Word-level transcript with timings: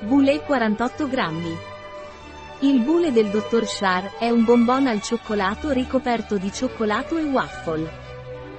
Boulet 0.00 0.44
48 0.44 1.08
grammi. 1.08 1.56
Il 2.60 2.80
boulet 2.80 3.12
del 3.14 3.28
dottor 3.28 3.64
Char 3.64 4.18
è 4.18 4.28
un 4.28 4.44
bonbon 4.44 4.86
al 4.86 5.00
cioccolato 5.00 5.70
ricoperto 5.70 6.36
di 6.36 6.52
cioccolato 6.52 7.16
e 7.16 7.22
waffle. 7.22 7.90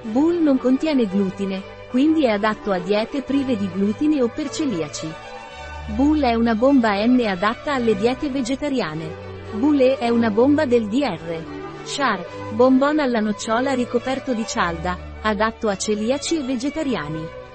Bull 0.02 0.42
non 0.42 0.58
contiene 0.58 1.06
glutine, 1.06 1.62
quindi 1.90 2.24
è 2.24 2.30
adatto 2.30 2.72
a 2.72 2.80
diete 2.80 3.22
prive 3.22 3.56
di 3.56 3.70
glutine 3.70 4.20
o 4.20 4.26
per 4.26 4.50
celiaci. 4.50 5.08
Bull 5.94 6.22
è 6.22 6.34
una 6.34 6.56
bomba 6.56 6.94
N 7.06 7.24
adatta 7.24 7.72
alle 7.72 7.94
diete 7.94 8.28
vegetariane. 8.30 9.08
Boulet 9.52 9.98
è 9.98 10.08
una 10.08 10.30
bomba 10.30 10.66
del 10.66 10.88
DR. 10.88 11.40
Char, 11.84 12.26
bonbon 12.50 12.98
alla 12.98 13.20
nocciola 13.20 13.74
ricoperto 13.74 14.34
di 14.34 14.44
cialda, 14.44 14.98
adatto 15.22 15.68
a 15.68 15.76
celiaci 15.76 16.38
e 16.38 16.42
vegetariani. 16.42 17.46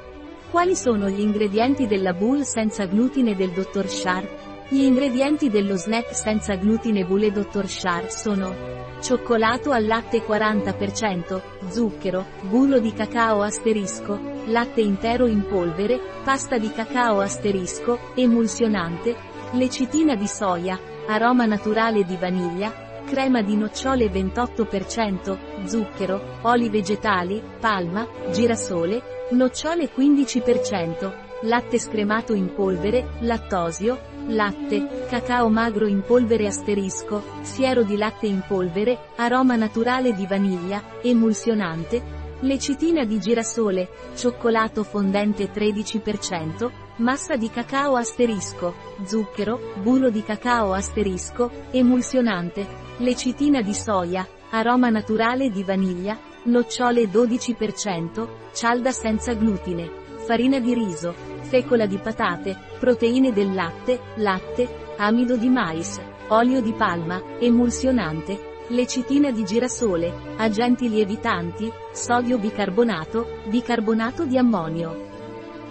Quali 0.54 0.76
sono 0.76 1.10
gli 1.10 1.20
ingredienti 1.20 1.88
della 1.88 2.14
boule 2.14 2.44
senza 2.44 2.86
glutine 2.86 3.36
del 3.36 3.50
Dr. 3.50 3.88
Char? 3.88 4.66
Gli 4.70 4.84
ingredienti 4.84 5.50
dello 5.50 5.76
snack 5.76 6.14
senza 6.14 6.54
glutine 6.58 7.06
boule 7.06 7.32
Dr. 7.32 7.66
Char 7.66 8.12
sono 8.12 8.54
cioccolato 9.02 9.72
al 9.72 9.88
latte 9.88 10.24
40%, 10.24 11.42
zucchero, 11.70 12.26
burro 12.44 12.78
di 12.78 12.94
cacao 12.94 13.42
asterisco, 13.42 14.20
latte 14.46 14.82
intero 14.82 15.26
in 15.26 15.44
polvere, 15.48 16.00
pasta 16.24 16.60
di 16.60 16.72
cacao 16.72 17.20
asterisco, 17.20 18.12
emulsionante, 18.14 19.16
lecitina 19.54 20.14
di 20.14 20.28
soia, 20.28 20.80
aroma 21.08 21.48
naturale 21.48 22.06
di 22.06 22.16
vaniglia, 22.16 22.83
crema 23.06 23.42
di 23.42 23.56
nocciole 23.56 24.08
28%, 24.08 25.66
zucchero, 25.66 26.40
oli 26.42 26.70
vegetali, 26.70 27.42
palma, 27.60 28.08
girasole, 28.32 29.14
Nocciole 29.34 29.90
15%, 29.90 31.12
latte 31.44 31.80
scremato 31.80 32.34
in 32.34 32.54
polvere, 32.54 33.14
lattosio, 33.22 34.00
latte, 34.28 35.06
cacao 35.10 35.50
magro 35.50 35.88
in 35.88 36.04
polvere 36.06 36.46
asterisco, 36.46 37.24
siero 37.42 37.84
di 37.84 37.98
latte 37.98 38.28
in 38.28 38.44
polvere, 38.46 39.00
aroma 39.16 39.56
naturale 39.56 40.14
di 40.14 40.28
vaniglia, 40.28 40.84
emulsionante, 41.02 42.02
lecitina 42.44 43.06
di 43.06 43.20
girasole, 43.20 43.90
cioccolato 44.16 44.84
fondente 44.84 45.52
13%, 45.52 46.72
massa 46.98 47.36
di 47.36 47.50
cacao 47.50 47.96
asterisco, 47.96 48.76
zucchero, 49.04 49.74
burro 49.82 50.10
di 50.10 50.24
cacao 50.24 50.74
asterisco, 50.74 51.50
emulsionante, 51.72 52.66
lecitina 52.98 53.62
di 53.62 53.74
soia, 53.74 54.28
aroma 54.52 54.90
naturale 54.90 55.50
di 55.50 55.64
vaniglia, 55.64 56.18
nocciole 56.44 57.06
12%, 57.06 58.28
cialda 58.54 58.92
senza 58.92 59.34
glutine, 59.34 59.90
farina 60.18 60.60
di 60.60 60.74
riso, 60.74 61.16
fecola 61.42 61.86
di 61.86 61.98
patate, 61.98 62.58
proteine 62.78 63.32
del 63.32 63.54
latte, 63.54 64.00
latte, 64.16 64.68
amido 64.98 65.38
di 65.38 65.50
mais, 65.50 66.00
olio 66.28 66.62
di 66.62 66.74
palma, 66.74 67.22
emulsionante, 67.40 68.52
lecitina 68.70 69.32
di 69.32 69.44
girasole, 69.44 70.36
agenti 70.38 70.90
lievitanti, 70.90 71.72
sodio 71.92 72.38
bicarbonato, 72.38 73.42
bicarbonato 73.48 74.26
di 74.26 74.38
ammonio. 74.38 75.12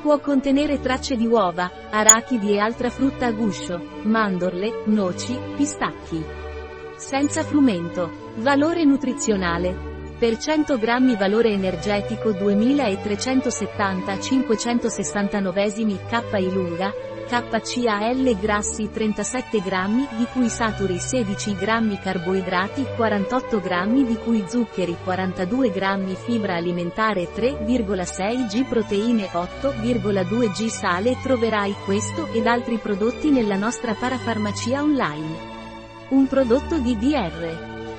Può 0.03 0.19
contenere 0.19 0.81
tracce 0.81 1.17
di 1.17 1.27
uova, 1.27 1.71
arachidi 1.91 2.53
e 2.53 2.59
altra 2.59 2.91
frutta 2.91 3.27
a 3.27 3.33
guscio, 3.33 3.81
mandorle, 4.03 4.83
noci, 4.87 5.39
pistacchi. 5.57 6.25
Senza 6.97 7.43
frumento. 7.43 8.31
Valore 8.37 8.85
nutrizionale. 8.85 9.92
Per 10.23 10.39
100 10.39 10.79
grammi 10.79 11.17
valore 11.17 11.49
energetico 11.49 12.31
2370 12.31 14.21
569 14.21 15.73
K 16.07 16.23
lunga, 16.49 16.95
KCAL 17.27 18.39
grassi 18.39 18.89
37 18.89 19.61
grammi 19.61 20.07
di 20.17 20.25
cui 20.33 20.49
saturi 20.49 21.01
16 21.01 21.57
grammi 21.57 21.99
carboidrati 21.99 22.87
48 22.95 23.59
grammi 23.59 24.05
di 24.05 24.15
cui 24.15 24.45
zuccheri 24.47 24.97
42 25.03 25.73
grammi 25.73 26.15
fibra 26.15 26.55
alimentare 26.55 27.25
3,6 27.35 28.47
g 28.47 28.65
proteine 28.65 29.25
8,2 29.25 30.53
g 30.53 30.69
sale 30.69 31.17
troverai 31.21 31.75
questo 31.85 32.33
ed 32.33 32.47
altri 32.47 32.79
prodotti 32.79 33.31
nella 33.31 33.57
nostra 33.57 33.95
parafarmacia 33.95 34.83
online. 34.83 35.51
Un 36.11 36.29
prodotto 36.29 36.79
di 36.79 36.97
DR. 36.97 37.72